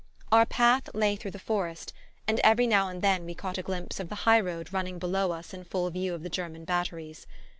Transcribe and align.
Our 0.31 0.47
path 0.47 0.89
lay 0.95 1.15
through 1.15 1.29
the 1.29 1.37
forest, 1.37 1.93
and 2.27 2.39
every 2.39 2.65
now 2.65 2.87
and 2.87 3.03
then 3.03 3.23
we 3.23 3.35
caught 3.35 3.59
a 3.59 3.61
glimpse 3.61 3.99
of 3.99 4.09
the 4.09 4.15
high 4.25 4.39
road 4.39 4.73
running 4.73 4.97
below 4.97 5.31
us 5.31 5.53
in 5.53 5.63
full 5.63 5.87
view 5.91 6.15
of 6.15 6.23
the 6.23 6.27
German 6.29 6.65
batteries. 6.65 7.27